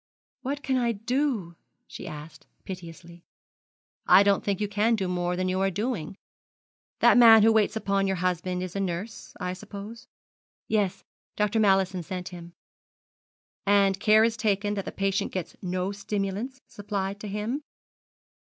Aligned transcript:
'What 0.41 0.63
can 0.63 0.77
I 0.77 0.93
do?' 0.93 1.55
she 1.85 2.07
asked, 2.07 2.47
piteously. 2.65 3.23
'I 4.07 4.23
don't 4.23 4.43
think 4.43 4.59
you 4.59 4.67
can 4.67 4.95
do 4.95 5.07
more 5.07 5.35
than 5.35 5.47
you 5.47 5.59
are 5.59 5.69
doing. 5.69 6.15
That 7.01 7.19
man 7.19 7.43
who 7.43 7.53
waits 7.53 7.75
upon 7.75 8.07
your 8.07 8.15
husband 8.15 8.63
is 8.63 8.75
a 8.75 8.79
nurse, 8.79 9.35
I 9.39 9.53
suppose?' 9.53 10.07
'Yes. 10.67 11.03
Dr. 11.35 11.59
Mallison 11.59 12.01
sent 12.01 12.29
him.' 12.29 12.53
'And 13.67 13.99
care 13.99 14.23
is 14.23 14.35
taken 14.37 14.73
that 14.73 14.85
the 14.85 14.91
patient 14.91 15.31
gets 15.33 15.55
no 15.61 15.91
stimulants 15.91 16.61
supplied 16.65 17.19
to 17.19 17.27
him?' 17.27 17.61